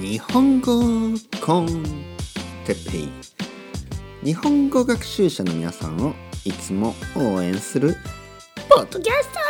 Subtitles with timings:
[0.00, 0.80] 日本語
[1.44, 1.66] コン
[2.64, 3.08] テッペイ。
[4.24, 6.14] 日本語学習者の皆さんを
[6.44, 7.96] いつも応援する
[8.68, 9.40] ポッドキャスタ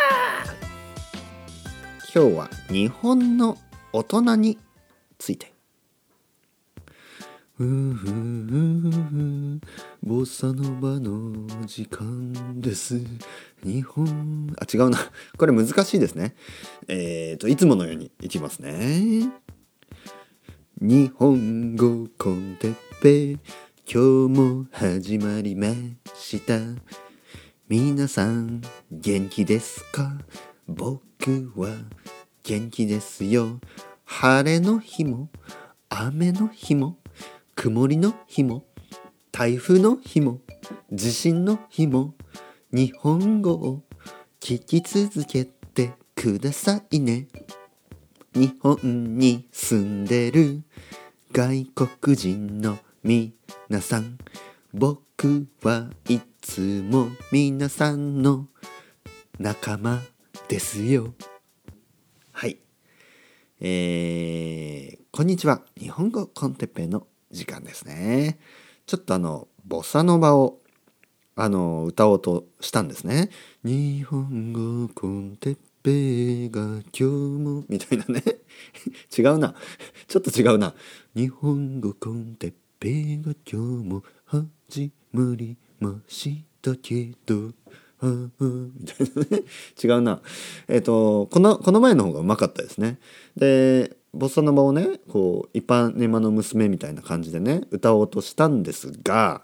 [2.21, 3.59] ー今日は日本の
[3.93, 4.59] 大人に
[5.18, 5.53] ついて。
[7.55, 9.61] ふうふうふう
[10.03, 12.98] ボサノバの時間です。
[13.62, 14.98] 日本あ違うな。
[15.37, 16.34] これ難しいですね。
[16.89, 19.30] えーといつものようにいきますね。
[20.85, 23.31] 日本語コンテッペ
[23.86, 25.68] 今日も始まりま
[26.13, 26.59] した。
[27.68, 30.18] 皆さん元気ですか？
[30.67, 31.68] 僕は
[32.42, 33.61] 元気ですよ。
[34.05, 35.28] 晴れの日も
[35.89, 36.98] 雨の日も
[37.55, 38.64] 曇りの日も
[39.31, 40.41] 台風の日も
[40.91, 42.14] 地震の日も
[42.73, 43.84] 日本語を
[44.41, 47.28] 聞き続けてくださいね。
[48.34, 50.62] 日本に住んでる
[51.33, 53.33] 外国人の皆
[53.83, 54.17] さん。
[54.73, 58.48] 僕はいつも皆さんの
[59.39, 60.01] 仲間
[60.48, 61.12] ですよ。
[62.33, 62.56] はい。
[63.61, 65.61] えー、こんにちは。
[65.78, 68.39] 日本語コンテッペの時間ですね。
[68.87, 70.59] ちょっとあのボサノバを
[71.37, 73.28] あの歌おうとしたんですね。
[73.62, 78.22] 日本語コンテッペが今日もみたいなね。
[79.16, 79.55] 違うな。
[80.06, 80.75] ちょっと違うな。
[81.14, 87.53] 日本語コンテッペが今日も始まりましたけど。
[88.03, 89.44] みたいなね。
[89.83, 90.20] 違うな。
[90.69, 92.98] えっ、とこのこの前の方がうまかったですね。
[93.36, 99.42] でボサノバをねこう一般ネマの娘みたいな感じでね歌おうとしたんですが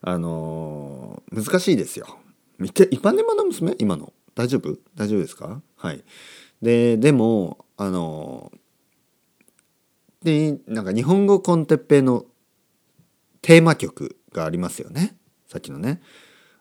[0.00, 2.18] あのー難しいですよ。
[2.58, 3.74] 見て一般ネマの娘？
[3.78, 4.12] 今の。
[4.34, 4.78] 大丈夫？
[4.94, 5.60] 大丈夫ですか？
[5.76, 6.04] はい。
[6.60, 8.52] ででもあの
[10.22, 12.24] でなんか日本語コンテッペイの
[13.40, 15.16] テーマ曲がありますよね？
[15.48, 16.00] さっきのね。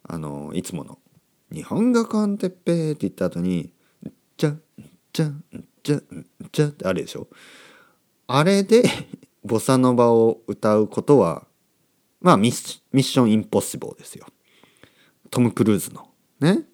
[0.04, 0.98] あのいつもの
[1.54, 3.72] 「日本語コンテッペイ」って言った後に
[4.36, 4.62] 「じゃん
[5.14, 5.44] じゃん
[5.84, 7.28] じゃんじゃん」ってあるでしょ？
[8.28, 8.84] あれで
[9.46, 11.46] ボサノバを歌うことは
[12.20, 14.26] まあミッミッションインポッシブルですよ。
[15.30, 16.10] トム・クルーズの。
[16.40, 16.68] ね？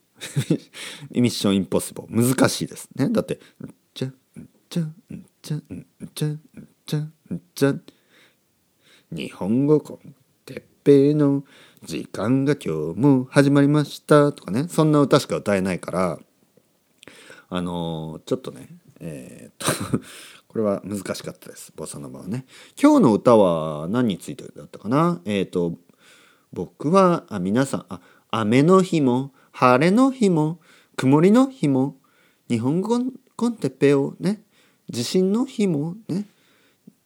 [1.11, 2.89] ミッションインポッシブル難しいです。
[2.95, 3.09] ね。
[3.09, 3.39] だって
[3.93, 4.13] 「じゃん
[4.69, 4.95] じゃん
[5.41, 5.63] じゃん
[6.13, 6.39] じゃん
[6.85, 7.75] じゃんじゃ」
[9.11, 11.43] 日本語コンテッペの
[11.83, 14.67] 時間が今日も始まりましたとかね。
[14.67, 16.19] そんな歌しか歌えないから
[17.49, 18.67] あのーちょっとね
[18.99, 19.99] えーっと
[20.49, 21.71] これは難しかったです。
[21.75, 22.45] ボサノバはね。
[22.81, 25.21] 今日の歌は何についてだったかな？
[25.25, 25.77] えーっと
[26.51, 28.01] 僕はあ皆さんあ
[28.31, 30.59] 雨の日も晴れの日も
[30.97, 31.95] 曇りの日も
[32.47, 32.99] 日本語
[33.35, 34.43] コンテッペをね
[34.87, 36.27] 地震の日もね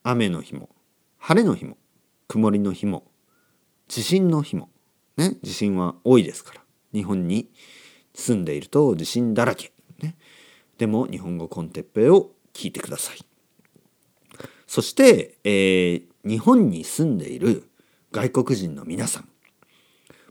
[0.04, 0.68] 雨の日も
[1.18, 1.78] 晴れの日も
[2.28, 3.06] 曇りの日も
[3.88, 4.70] 地震の日も
[5.16, 7.50] ね地震は多いですから日本に
[8.14, 10.18] 住んでいると地震だらけね。
[10.78, 13.26] でも日本語コンテッペを聞いてください。
[14.68, 17.70] そして、えー日本に住んでいる
[18.12, 19.30] 外国人の皆さん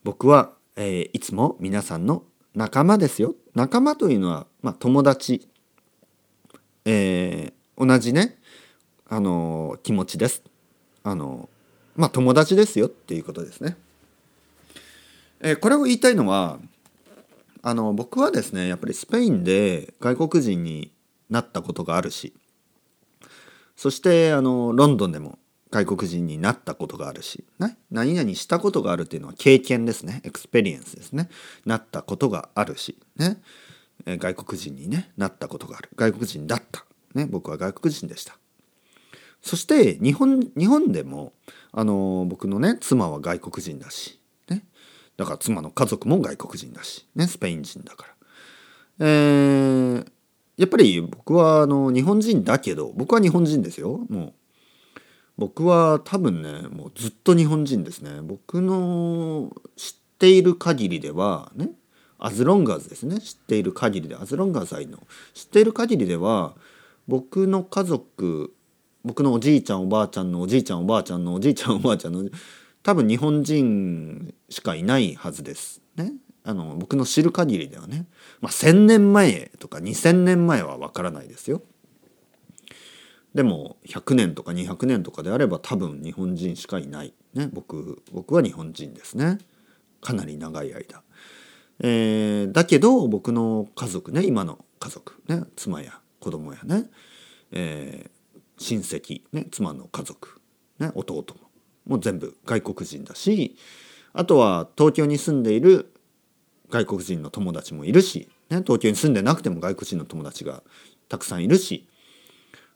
[0.05, 3.35] 僕は、えーいつも皆さんの仲間ですよ。
[3.55, 5.49] 仲間というのは、まあ、友達、
[6.85, 8.39] えー同じね
[9.09, 10.43] あの気持ちです。
[11.03, 11.49] あの
[11.97, 13.77] まあ友達ですよっていうことですね。
[15.41, 16.59] えこれを言いたいのは
[17.63, 20.93] あの僕はですねやっぱりスペインで外国人に
[21.29, 22.35] なったことがあるし
[23.77, 25.39] そしてあのロンドンでも
[25.71, 30.21] 外国人になったことがあるし、ね、何々したことがあるっていうのは経験ですね。
[30.25, 31.29] experience ですね。
[31.65, 33.41] なったことがあるしね。
[34.07, 35.91] 外国人に、ね、なったことがある。
[35.95, 38.37] 外国人だった、ね、僕は外国人でした。
[39.43, 41.33] そして日本日本でも
[41.73, 44.65] あの僕のね妻は外国人だし、ね、
[45.17, 48.15] だから妻の家族も外国人だし、ね、スペイン人だから。
[49.01, 50.07] えー
[50.61, 54.05] やっぱり僕はあの日本人だけど僕は日本人ですよ。
[54.11, 54.33] もう
[55.41, 58.21] 僕は多分ねもうずっと日本人ですね。
[58.21, 61.71] 僕の知っている限りではね
[62.19, 63.19] アズロンガーズですね。
[63.21, 64.99] 知っている限りでアズロンガーズ愛の
[65.33, 66.53] 知っている限りでは
[67.09, 68.53] 僕の家族
[69.03, 72.29] 僕のおじいちゃんおばあちゃんのおじいちゃんおばあちゃんのおじいちゃんおばあちゃんの
[72.83, 75.81] 多分日本人しかいないはずです。
[75.97, 76.13] ね。
[76.45, 78.05] あの僕の知る限りではね、
[78.43, 81.63] まあ、1,000年前とか2,000年前は分からないですよ。
[83.35, 87.15] でも100年とか200年とかであれば多分日本人しかいない。
[87.35, 89.39] ね僕僕は日本人ですね。
[90.01, 91.03] かなり長い間、
[91.81, 96.91] えーだけど僕の家族ね今の家族ね妻や子供やね、
[97.53, 98.21] えー
[98.61, 100.39] 親戚、ね、妻の家族、
[100.79, 101.51] ね、弟も
[101.87, 103.57] もう全部外国人だし
[104.13, 105.93] あとは東京に住んでいる
[106.69, 110.63] 外国人の友達もいるし、ね、東京に住んでなくても外国人の友達が
[111.09, 111.89] たくさんいるし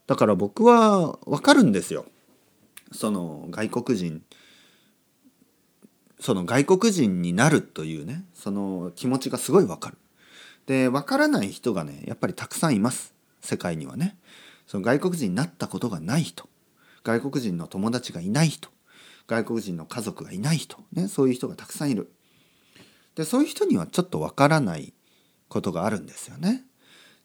[0.06, 2.06] だから僕は分かるんですよ
[2.93, 4.23] その外国人
[6.21, 9.99] その外国人になるというねその気持ちがすごい分かる。
[10.65, 13.12] で分からない人がねやっぱりたくさんいます
[13.43, 14.17] 世界にはね。
[14.67, 16.49] その外国人になったことがない人
[17.03, 18.71] 外国人の友達がいない人
[19.27, 22.11] 外国人の家族がいない人、ね、そういう人がたくさんいる。
[23.17, 24.95] でそういう人にはちょっと分からない
[25.49, 26.65] ことがあるんですよね。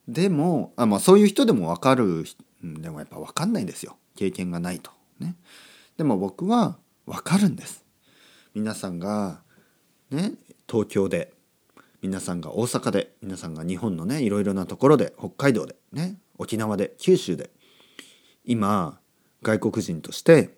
[0.08, 2.26] でもあ、まあ、そういう人でも分かる
[2.64, 4.92] でもやっぱ分かんないんですよ経験がないと。
[5.20, 5.36] ね、
[5.98, 7.86] でも僕は分かるんです。
[8.54, 9.42] 皆さんが
[10.10, 10.34] ね
[10.70, 11.34] 東京で
[12.02, 17.50] 皆さんが大阪で皆さんが日本のねいろいろなところで北海道でね沖縄で九州で
[18.46, 19.00] 今
[19.42, 20.58] 外国人として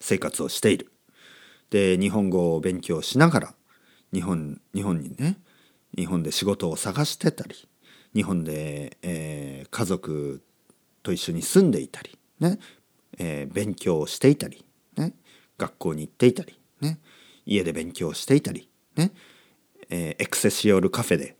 [0.00, 0.92] 生活をしている。
[1.70, 3.54] で日本語を勉強しながら
[4.12, 5.38] 日本日本にね
[5.96, 7.68] 日本で仕事を探してたり
[8.14, 10.42] 日本で、えー、家族
[11.02, 12.58] と一緒に住んでいたりね、
[13.18, 14.64] えー、勉強をしていたり、
[14.96, 15.14] ね、
[15.58, 16.98] 学校に行っていたり、ね、
[17.46, 19.12] 家で勉強していたり、ね
[19.88, 21.36] えー、エクセシオールカフェで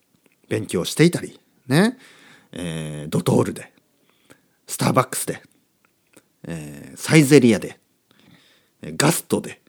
[0.48, 1.98] 勉強していたり、ね
[2.52, 3.72] えー、ドトールで
[4.66, 5.42] スターバックスで、
[6.46, 7.80] えー、サイゼリアで
[8.82, 9.60] ガストで、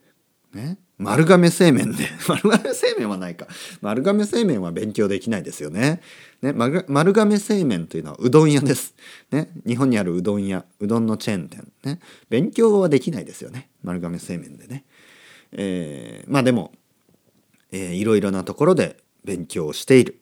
[0.52, 3.48] ね、丸亀製麺で 丸亀製麺はないか。
[3.80, 6.00] 丸亀製麺は勉強できないですよね。
[6.40, 8.94] ね丸亀製麺というのはうどん屋です、
[9.32, 13.70] ね、日本にあるうどん屋うどんのチェーン店、ね、勉強はできないですよね。
[13.82, 14.84] 丸亀製麺でね、
[15.52, 16.72] えー、まあでも、
[17.72, 20.20] えー、いろいろなところで勉強している、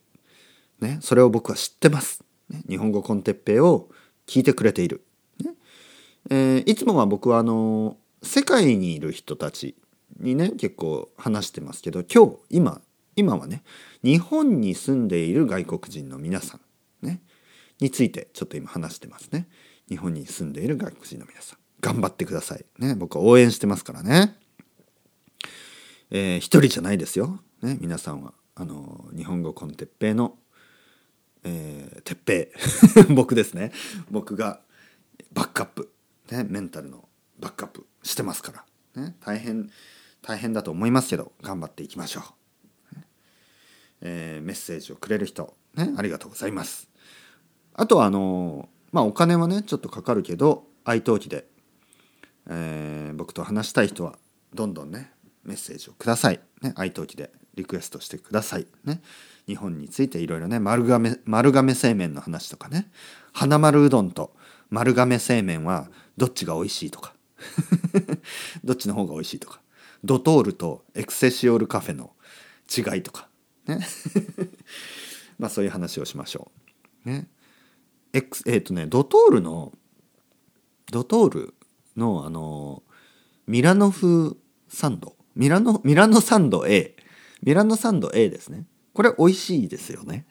[0.80, 3.90] ね、それを僕は知ってます、ね、日本語コンテッペイを
[4.26, 5.04] 聞いてくれている、
[5.44, 5.52] ね
[6.30, 9.74] えー、いつもは僕はあの世界にいる人たち
[10.22, 12.80] にね結構話してますけど今日今
[13.16, 13.62] 今はね
[14.02, 16.58] 日本に住んでいる外国人の皆さ
[17.02, 17.20] んね
[17.80, 19.48] についてちょっと今話してますね。
[19.88, 22.94] 日本に住んでいる外国人の皆さん頑張ってくださいね。
[22.94, 24.36] 僕は応援してますからね。
[26.10, 30.36] えー、一人じゃないですよ、ね、皆さんはあの日本語コンテッペイの、
[31.42, 33.72] えー、鉄平 僕ですね。
[34.10, 34.60] 僕が
[35.32, 35.92] バックアップ、
[36.30, 37.08] ね、メンタルの
[37.38, 38.64] バックアップしてますか
[38.94, 39.70] ら、ね、大変
[40.22, 42.96] 大変だと思いますけど頑張っていきましょう、
[44.02, 46.88] えー、メッセージをくれる人、ね、ありがとうございます。
[47.74, 51.46] あとはあのまあお金はねちょっとかかるけど愛登記で、
[52.48, 54.18] えー、僕と話したい人は
[54.54, 55.10] どんどんね
[55.44, 59.00] メッセージをください、ね、愛登記でリクエストしてください、ね、
[59.46, 62.90] 日本についていろいろね丸亀丸亀製麺の話とかね。
[63.32, 64.34] 花丸うどんと
[64.68, 67.14] 丸亀製麺はどっちが美味しいとか。
[68.62, 69.61] どっちの方が美味しいとか。
[70.04, 72.12] ドトールとエクセシオールカフェの
[72.68, 73.28] 違いとか
[73.66, 73.80] ね。
[75.38, 76.50] まあそういう話をしましょ
[77.06, 77.08] う。
[77.08, 77.28] ね。
[78.12, 79.72] えっ、ー、とねドトールの
[80.90, 81.54] ドトール
[81.96, 82.82] のあの
[83.46, 84.36] ミラノ風
[84.68, 85.16] サンド。
[85.34, 86.94] ミラノミラノサンド A
[87.42, 88.66] ミラノサンド A ですね。
[88.92, 90.26] これ美味しいですよね。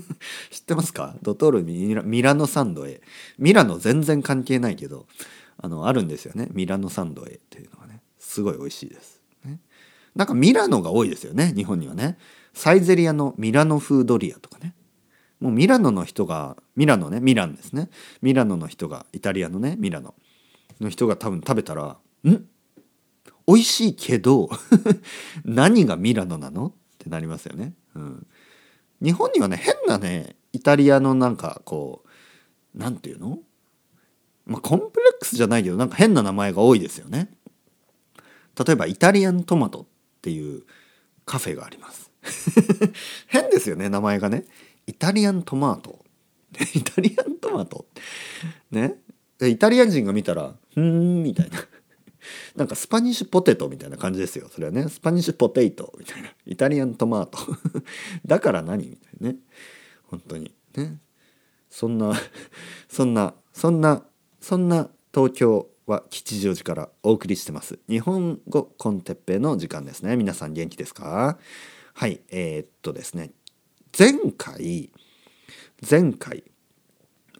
[0.50, 1.16] 知ってますか？
[1.22, 3.02] ドトールミラミラノサンド A
[3.38, 5.06] ミラノ全然関係ないけど
[5.58, 6.48] あのあるんですよね。
[6.52, 8.00] ミラノサンド A っていうのがね。
[8.18, 9.19] すごい美味しいです、
[10.14, 12.18] なんかミラノが多いですよね日本にはね。
[12.52, 14.74] サイゼリアのミラノ風ドリアとかね。
[15.38, 17.88] もうミラノの人がミラノねミランですね。
[18.20, 20.14] ミラノの人がイタリアのねミラノ
[20.80, 21.96] の人が多分食べたら
[22.28, 22.46] 「ん？
[23.46, 24.50] 美味しいけど
[25.44, 27.74] 何がミラノなの?」ってなりますよね。
[27.94, 28.26] うん、
[29.00, 32.04] 日本にはね変なねイタリアのなんかこ
[32.74, 33.38] うなんていうの？
[34.46, 37.32] まあ、コンプレックスじゃないけどなんか変な名前が多いですよね。
[38.66, 39.86] 例えばイタリアントマト。
[40.20, 40.64] っていう
[41.24, 42.10] カフェがあります。
[43.28, 44.44] 変ですよね名前がね。
[44.86, 46.04] イタリアントマート。
[46.74, 47.86] イタリアントマト？
[48.70, 48.96] ね？
[49.40, 51.58] イタリア人が見たら「ふん」みたいな。
[52.54, 54.50] なんか Spanish potato みたいな感じですよ。
[54.52, 54.88] それはね。
[54.90, 56.28] Spanish potato みたいな。
[56.44, 57.38] Italian tomato。
[58.26, 58.90] だから何？
[58.90, 59.38] みたいなね。
[60.04, 60.52] 本当に。
[60.76, 60.98] ね？
[61.70, 62.12] そんな、
[62.88, 64.04] そんな、そんな
[64.40, 67.80] そんな東京は吉祥寺からお送りしてます。
[67.88, 70.16] 日本語 con Teppei の時間ですね。
[70.16, 71.36] 皆さん元気ですか？
[71.92, 73.32] はいえー、っとですね。
[73.98, 74.92] 前回
[75.88, 76.44] 前回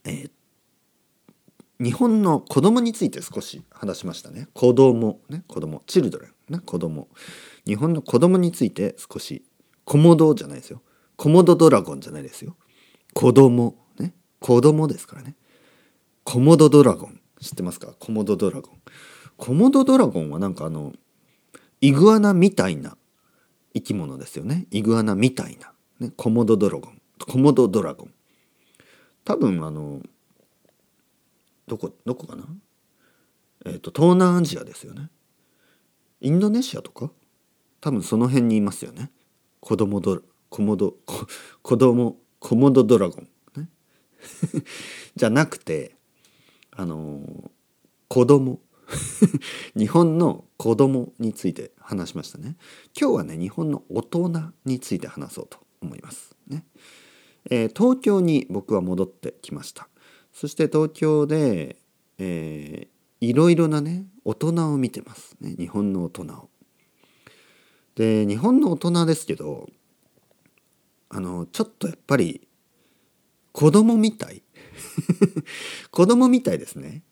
[0.04, 0.30] えー、
[1.78, 4.48] 日本の子供について少し話しましたね。
[4.52, 5.84] 子供ね子供。
[5.86, 7.08] チルドレンね子供。
[7.66, 9.44] 日本の子供について少し
[9.84, 10.82] コモドじゃないですよ。
[11.16, 12.56] コモドドラゴンじゃないですよ。
[13.14, 15.36] 子供ね子供ですからね。
[16.24, 17.19] コモドドラゴン。
[17.40, 17.94] 知ってますか？
[17.98, 18.82] コモドドラゴン。
[19.36, 20.92] コモドドラゴンはなんかあの
[21.80, 22.96] イグアナみたいな
[23.74, 24.66] 生き物ですよね。
[24.70, 27.00] イグアナみたいな、ね、コモドドラゴン。
[27.26, 28.14] コモドドラゴン。
[29.24, 30.02] 多分あの
[31.66, 32.44] どこどこかな？
[33.64, 35.08] えっ、ー、と東南アジアですよね。
[36.20, 37.10] インドネシアとか？
[37.80, 39.10] 多分その辺にいますよね。
[39.60, 40.96] 子供ドコモド
[41.62, 43.28] 子供コモドドラゴン、
[43.60, 43.68] ね、
[45.16, 45.96] じゃなくて
[46.80, 47.50] あの
[48.08, 48.58] 子供。
[49.76, 52.56] 日本の子供について話しましたね。
[52.98, 54.32] 今日はね日本の大人
[54.64, 56.64] について話そうと思いますね、
[57.50, 59.90] えー、東京に僕は戻ってきました。
[60.32, 61.76] そして東京で、
[62.16, 65.54] えー、いろいろなね大人を見てますね。
[65.56, 66.48] 日本の大人を。
[67.94, 69.68] で日本の大人ですけど
[71.10, 72.48] あのちょっとやっぱり
[73.52, 74.42] 子供みたい。
[75.90, 77.02] 子供みたいですね。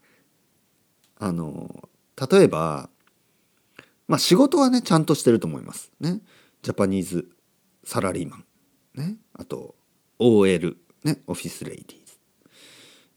[1.17, 1.89] あの
[2.31, 2.91] 例えば
[4.07, 5.93] まあ仕事はねちゃんとしてると思います。
[6.01, 6.21] ね。
[6.63, 7.29] ジャパニーズ
[7.85, 8.45] サラリーマン。
[8.95, 9.17] ね。
[9.33, 9.77] あと
[10.19, 11.23] OL ね。
[11.27, 12.19] オフィスレイディーズ、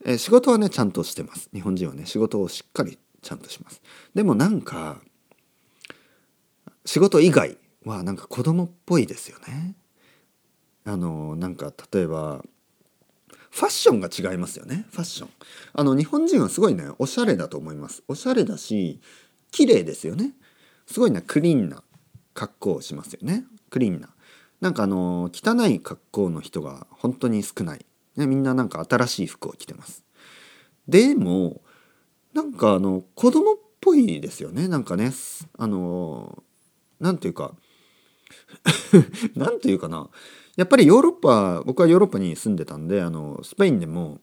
[0.05, 1.49] えー、仕事はねちゃんとしてます。
[1.53, 3.81] 日本人はね仕事をしっかりちゃんとします。
[4.13, 5.01] でもなんか
[6.85, 9.75] 仕事以外はなんか子供っぽいですよね。
[10.83, 12.43] あのなんか例えば
[13.51, 14.85] ファッションが違いますよね。
[14.91, 15.29] ファッション。
[15.73, 18.01] あの日本人はすごいねおしゃれだと思います。
[18.07, 19.01] おしゃれだし
[19.51, 20.31] 綺麗ですよね。
[20.87, 21.83] すごいねクリーンな
[22.33, 23.43] 格好をしますよね。
[23.69, 24.09] クリーンな。
[24.61, 30.05] なんかあの汚い格好の人が本当に少ない、ね、みんななんか新しい服を着てます。
[30.87, 31.61] でも
[32.33, 34.69] なんかあの子供っぽいですよね。
[34.69, 35.11] なんかね
[35.57, 36.41] あの
[37.01, 37.53] なんていうか
[39.35, 40.09] なんていうかな。
[40.61, 44.19] やっぱりヨーロッパ僕はヨーロッパに住んでたんであのスペインでも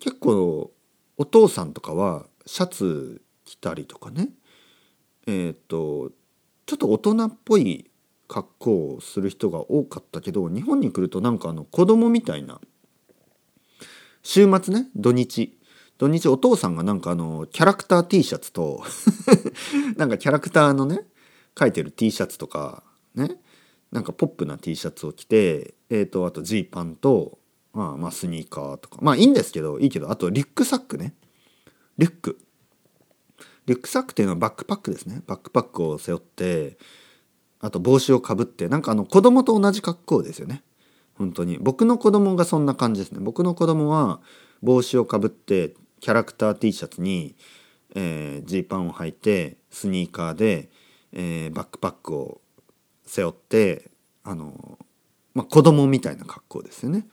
[0.00, 0.72] 結構
[1.18, 4.30] お父さんとかはシャツ着たりとかね。
[5.26, 6.10] えっ、ー、と
[6.64, 7.90] ちょっと大人っぽい
[8.28, 12.62] 格好をする人が多かったけど日本に来るとなんかあの子供みたいな
[14.22, 15.54] 週末ね土日。
[15.98, 18.84] 土日お父さんがなんかあのキャラクター T シャツと
[19.98, 21.00] なんかキャラクターのね
[21.58, 22.84] 書いてる T シャツとか
[23.14, 23.38] ね。
[23.92, 27.38] なんかポップな T シャツを着て、えーと、あとジーパンと、
[27.72, 28.98] まあ、まあスニーカーとか。
[29.00, 31.14] まあいいんですけどいいけどあとリュックサックね。
[31.96, 32.38] リュック。
[33.66, 35.22] リュックサックっていうのはバックパックですね。
[35.26, 36.78] バックパックを背負って
[37.60, 40.62] あと帽子をかぶってなんかあの子供と同じ格好ですよね。
[41.14, 41.58] 本当に。
[41.60, 43.18] 僕の子供がそんな感じですね。
[43.20, 44.20] 僕の子供は
[44.62, 47.36] 帽子をかぶってキャラクター T シャツに
[47.94, 50.70] ジー、えー、パンを履いてスニーカーで、
[51.12, 52.40] えー、バックパックを
[53.08, 53.90] 背負って
[54.22, 54.78] あの、
[55.34, 57.06] まあ、子供みたいな格好ですよね。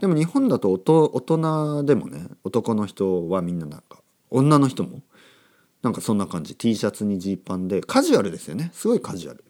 [0.00, 5.02] でも日本だと大人でもね男の人はみんななんか女の人も
[5.82, 9.44] なんかそんな感じ T シャツにジーパンでカジュアルですよねすごいカジュアル。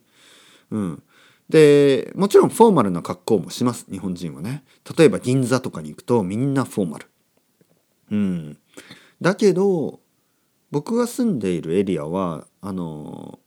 [0.71, 1.03] うん、
[1.49, 4.65] でもちろんフォーマルな格好もします日本人はね
[4.97, 7.07] 例えば銀座とかに行くとみんなフォーマル。
[8.11, 8.59] うん、
[9.21, 10.01] だけど
[10.71, 13.39] 僕が住んでいるエリアはあの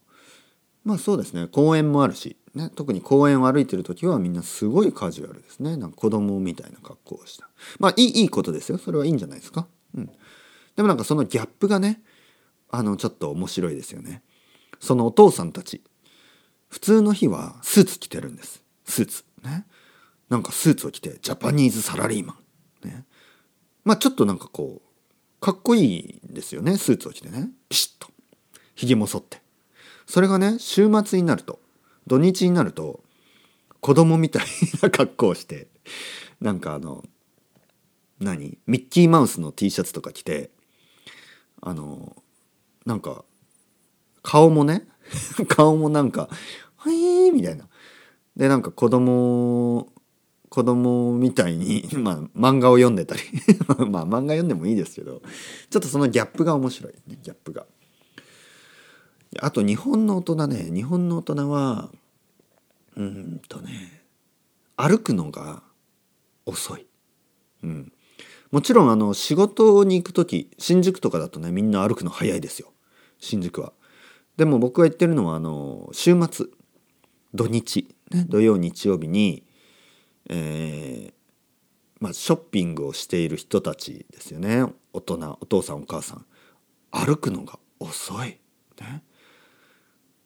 [0.88, 1.48] まあそうですね。
[1.48, 5.76] 公園もあるし、ね、特に公園を歩いてる時はみんなすごいカジュアルですね。
[5.76, 7.46] なんか子供みたいな格好をした。
[7.78, 8.78] まあいいいいことですよ。
[8.78, 10.06] それはいいんじゃないですか、うん、
[10.76, 12.00] でもなんかそのギャップがね
[12.70, 14.22] あのちょっと面白いですよね。
[14.80, 15.82] そのお父さんたち。
[16.70, 18.62] 普通の日はスーツ着てるんです。
[18.86, 19.24] スーツ。
[19.44, 19.66] ね。
[20.30, 22.34] なんかスーツを着てジャパニーズサラリーマ
[22.82, 22.88] ン。
[22.88, 23.04] ね。
[23.84, 26.78] まあちょっとなんかこうかっこいいんですよね。
[26.78, 27.50] スーツを着てね。
[27.68, 28.10] ピシッと。
[28.74, 29.42] ひげも剃って。
[30.08, 31.60] それがね週末になると
[32.06, 33.04] 土日になると
[33.80, 34.42] 子供みたい
[34.82, 35.68] な 格好をして
[36.40, 37.04] なんかあの
[38.18, 38.58] 何？
[38.66, 40.50] ミッキーマウスの T シャツとか着て
[41.60, 42.16] あの
[42.86, 43.24] なんか
[44.22, 44.88] 顔もね
[45.46, 46.30] 顔もなんか
[46.76, 47.68] 「はい」みたいな。
[48.34, 49.92] でなんか子供
[50.48, 53.20] 子供みたいに、 まあ、漫画を読んでたり。
[53.90, 55.20] まあ漫画読んでもいいですけど
[55.68, 57.66] ちょっとそのギャップが面白いギャップが。
[59.40, 61.90] あと日本の大人ね日本の大人は
[62.96, 64.02] うんとね
[64.76, 65.62] 歩くのが
[66.46, 66.86] 遅い。
[67.62, 67.92] うん、
[68.50, 72.72] もちろんあの仕事に行く時新宿とかだとねみんな歩くの早いですよ
[73.18, 73.72] 新宿は。
[74.36, 76.46] でも僕が言ってるのはあの週末
[77.34, 79.44] 土日、ね、土曜日曜日に、
[80.28, 81.12] えー
[82.00, 86.24] まあ、ショッピングをしている人たちですよね大人お父さんお母さん
[86.90, 88.38] 歩くのが遅い。
[88.80, 89.02] ね、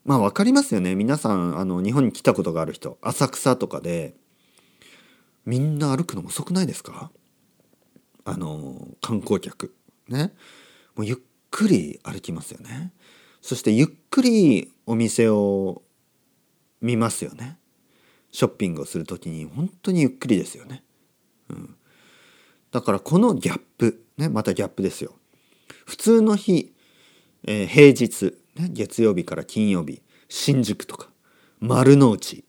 [0.04, 0.94] まあ分かりますよね。
[0.94, 2.99] 皆さんあの日本に来たことがある人。
[3.02, 4.14] 浅草とかで
[5.47, 7.11] みんな歩くの遅くないですか？
[8.25, 9.75] あの観光客。
[10.09, 10.32] ね。
[10.97, 11.16] もうゆっ
[11.50, 12.92] くり歩きますよね。
[13.40, 15.82] そしてゆっくりお店を
[16.80, 17.59] 見ますよね。
[18.30, 20.82] ショッピングをする時に本当にゆっくりですよね、
[21.50, 21.76] うん、
[22.71, 24.04] だからこのギャップ。
[24.16, 24.28] ね。
[24.28, 25.14] またギャップですよ。
[25.87, 26.73] 普通の日、
[27.44, 31.09] えー、平日、ね、月曜日から金曜日新宿とか
[31.61, 32.44] 丸の内、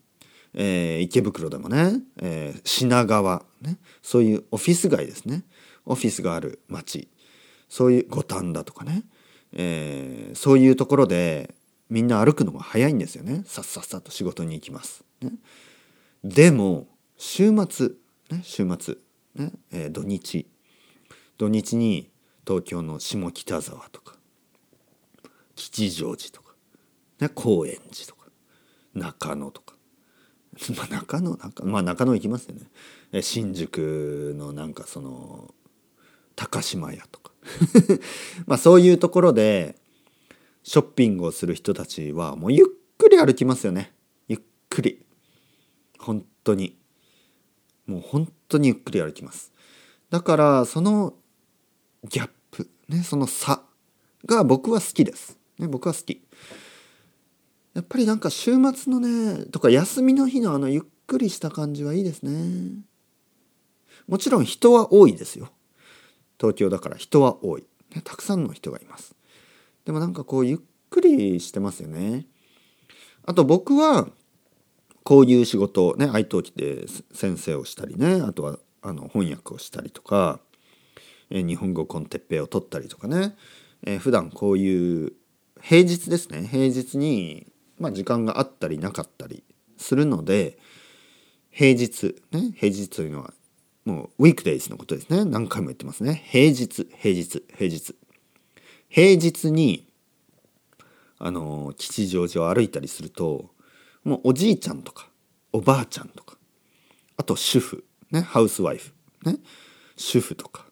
[0.54, 5.44] えー、池袋でもね、えー、品川、ね、そういうオフィス街ですね。
[5.86, 7.10] オフィスがある街
[7.70, 9.04] そういう五反田とかね、
[9.52, 11.56] えー、そういうところで
[11.90, 13.44] みんな歩くのが早いんですよね。
[13.46, 15.04] さっさっさと仕事に行きます。
[15.22, 15.32] ね、
[16.24, 17.90] でも週末、
[18.30, 18.96] ね、週末、
[19.36, 20.48] ねえー、土日。
[21.38, 22.12] 土日に
[22.46, 24.13] 東京の下北沢とか
[25.56, 26.54] 吉祥寺とか、
[27.20, 28.28] ね、高円寺とか
[28.94, 29.76] 中野とか。
[30.78, 32.56] まあ中野中,、まあ、中野行きますよ
[33.12, 33.22] ね。
[33.22, 35.54] 新宿のなんかその
[36.36, 37.32] 高島屋とか。
[38.46, 39.80] まあそういうところで
[40.64, 42.68] ショッピングをする人たちはもうゆっ
[42.98, 43.94] くり歩きますよね。
[44.28, 45.04] ゆっくり。
[45.98, 46.78] 本当に。
[47.86, 49.52] もう本当にゆっくり歩きます。
[50.10, 51.16] だからその
[52.08, 53.64] ギャップねその差
[54.26, 56.22] が僕は好きです、ね、僕は好き。
[57.74, 62.84] やっぱりなんか週末のねとか休みの日のあのゆっくりした感じはいいですね。
[64.08, 65.50] もちろん人は多いですよ。
[66.40, 67.64] 東京だから人は多い、
[67.96, 69.16] ね、たくさんの人がいます。
[69.86, 70.58] でもなんかこうゆっ
[70.90, 72.28] くりしてますよね。
[73.26, 74.10] あと僕は
[75.04, 80.42] こういう仕事ね愛登記で先生をしたりねあとはあの翻訳をしたりとか、
[81.30, 83.36] え日本語コンテッペイを取ったりとかね、
[83.86, 85.14] えー、普段こういう
[85.62, 86.48] 平日ですね。
[86.48, 87.48] 平日に、
[87.80, 89.44] まあ、時間があったりなかったり
[89.78, 90.58] するので
[91.50, 93.34] 平日ね平日というのは
[93.86, 95.26] もうウィークデイズのことですね。
[95.26, 96.24] 何回も言ってますね。
[96.28, 97.96] 平日平日平日。
[98.90, 99.88] 平日に
[101.18, 103.50] あの吉祥寺を歩いたりすると
[104.04, 105.10] もうおじいちゃんとか
[105.52, 106.38] おばあちゃんとか
[107.18, 108.94] あと主婦ね housewife
[109.26, 109.38] ね
[109.96, 110.66] 主婦とか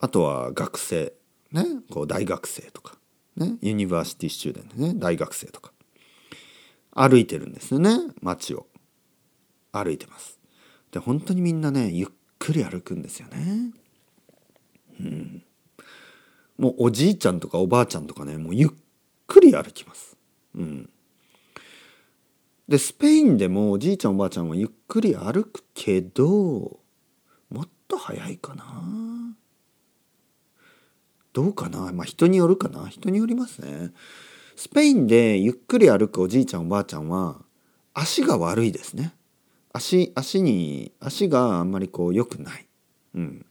[0.00, 1.12] あとは学生
[1.52, 2.96] ねこう大学生とか。
[3.36, 3.56] ね。
[3.60, 4.92] university student ね。
[4.94, 5.72] 大学生とか。
[6.92, 7.98] 歩いてるんですよね。
[8.22, 8.66] 街を。
[9.72, 10.38] 歩いてます。
[10.92, 13.72] で本当にみんなねゆっくり歩くんですよね。
[15.00, 15.42] うん。
[16.56, 18.70] もうおじいちゃんとかおばあちゃんとかねもうゆっ
[19.26, 20.16] くり歩きます。
[20.54, 20.90] うん。
[22.68, 26.78] でスペインでもおじいちゃんおばあちゃんはゆっくり歩くけど
[27.50, 28.64] もっと早いかな
[31.34, 31.92] どうかな？
[31.92, 32.88] まあ人によるかな？
[32.88, 33.90] 人によりますね。
[34.56, 37.42] スペインでゆっくり歩くおじいちゃんおばあちゃんは
[37.92, 39.12] 足が悪いですね。
[39.72, 42.66] 足足に足があんまりこう良くない。
[43.16, 43.46] うん。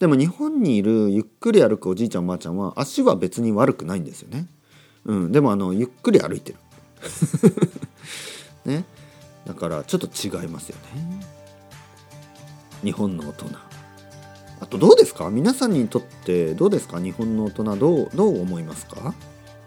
[0.00, 4.48] でも日本にいるゆっくり歩くおじいちゃんおばあちゃんは足は別に悪くないんですよね。
[5.04, 5.32] うん。
[5.32, 6.58] でもあのゆっくり歩いてる。
[8.66, 8.84] ね。
[9.46, 11.24] だからちょっと違いますよね。
[12.82, 13.71] 日本の大人。
[14.62, 15.28] あとどうですか？
[15.28, 17.00] 皆さんにとってどうですか？
[17.00, 19.12] 日本の大人どうどう思いますか、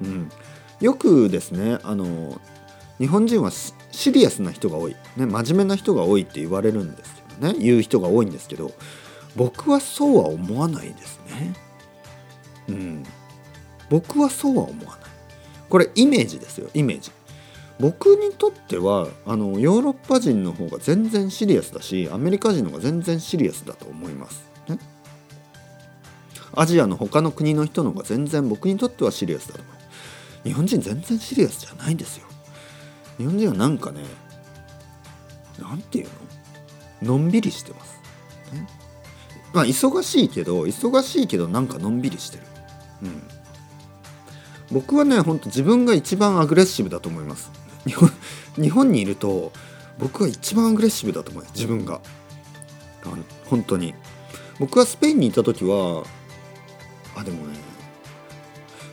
[0.01, 0.31] うん、
[0.79, 2.39] よくですねあの
[2.97, 3.51] 日本人は
[3.91, 7.60] シリアスな人が多い、ね、真面目な人が多いって言われるんですけどね。
[7.60, 8.71] 言う人が多いんですけど
[9.36, 11.53] 僕はそうは思わないですね。
[12.69, 13.03] うん。
[13.89, 15.10] 僕はそうは思わない。
[15.69, 16.69] これイメージですよ。
[16.73, 17.12] イメージ。
[17.81, 24.54] 僕にとってはあのヨーロッパ人の方が全然シリアスだしアメリカ人の方が全然シリアスだと思います。
[26.55, 29.75] アジアの他の国の人の方が全然僕にとってはシリアスだと思う。
[30.47, 32.27] 日本人全然シリアスじゃないんですよ。
[33.17, 34.03] 日本人はなんかね
[35.59, 36.07] なんていう
[37.01, 37.17] の？
[37.17, 37.99] のんびりしてます。
[38.53, 38.67] ね、
[39.53, 42.43] まあ忙しいけど忙しいけどなんかのんびりしてる。
[43.03, 43.21] うん
[44.71, 47.51] 僕はねほんと自分が一番アグレッシブだと思います
[47.85, 48.09] 日本
[48.55, 49.51] 日本にいると
[49.99, 52.01] 僕は一番アグレッシブだと思う自分が
[53.45, 53.93] 本当に
[54.59, 56.03] 僕はスペインにいた時は
[57.15, 57.54] あでもね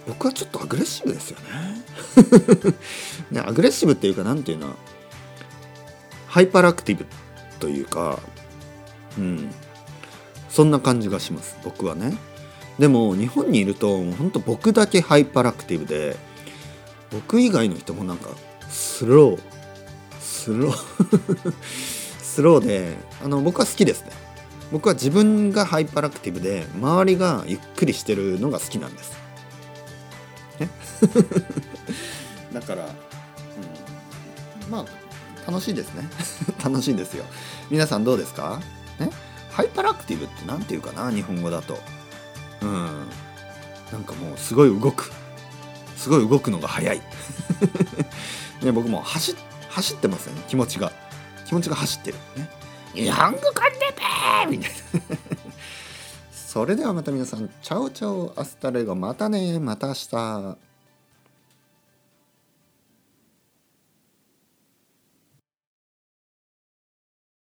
[0.06, 2.74] 僕はちょっとアグレッシブですよね。
[3.30, 4.74] ねアグレッシブっていうか何ていうの
[6.26, 7.06] hyperactive
[7.60, 8.18] というか
[9.18, 9.54] うん。
[10.48, 12.16] そんな感じがします僕はね。
[12.78, 16.16] でも日本にいると本当僕だけ hyperactive で
[17.10, 18.30] 僕以外の人もなんか
[18.68, 19.40] スロー
[20.20, 21.54] スロー
[22.20, 24.10] スローであの僕は好きですね。
[24.72, 29.12] 僕は自分が hyperactive で周りがゆっくりしてるのが好きなんです。
[30.58, 30.68] ね、
[32.52, 32.88] だから、う
[34.68, 36.08] ん、まあ楽しいですね。
[36.64, 37.24] 楽しいですよ。
[37.70, 38.60] 皆さんどうですか、
[38.98, 39.10] ね、
[39.50, 41.78] ハイパラクティブって何て言うかな日本語だと。
[42.62, 43.08] うん、
[43.92, 45.12] なんかもうすごい動く。
[45.98, 47.00] すごい動くのが早い、
[48.60, 49.36] ね、僕も走
[49.68, 50.90] 走ってますよね気持ちが。
[51.46, 52.16] 気持ちが走ってる。
[52.36, 52.48] ね？
[54.46, 54.76] ーみたいな。
[56.32, 60.71] それではまた皆さんチャオチャオアスタレゴまたねまた明日。